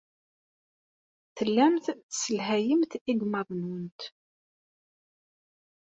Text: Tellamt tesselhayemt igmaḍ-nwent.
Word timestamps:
Tellamt 1.35 1.85
tesselhayemt 2.07 2.91
igmaḍ-nwent. 3.11 4.01